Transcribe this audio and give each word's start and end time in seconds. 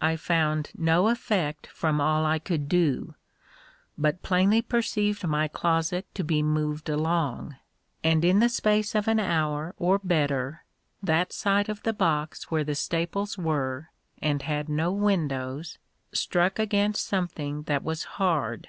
I 0.00 0.14
found 0.14 0.70
no 0.78 1.08
effect 1.08 1.66
from 1.66 2.00
all 2.00 2.24
I 2.24 2.38
could 2.38 2.68
do, 2.68 3.16
but 3.98 4.22
plainly 4.22 4.62
perceived 4.62 5.26
my 5.26 5.48
closet 5.48 6.06
to 6.14 6.22
be 6.22 6.44
moved 6.44 6.88
along; 6.88 7.56
and 8.04 8.24
in 8.24 8.38
the 8.38 8.48
space 8.48 8.94
of 8.94 9.08
an 9.08 9.18
hour, 9.18 9.74
or 9.76 9.98
better, 9.98 10.62
that 11.02 11.32
side 11.32 11.68
of 11.68 11.82
the 11.82 11.92
box 11.92 12.52
where 12.52 12.62
the 12.62 12.76
staples 12.76 13.36
were, 13.36 13.90
and 14.22 14.42
had 14.42 14.68
no 14.68 14.92
windows, 14.92 15.78
struck 16.12 16.60
against 16.60 17.04
something 17.04 17.62
that 17.64 17.82
was 17.82 18.04
hard. 18.04 18.68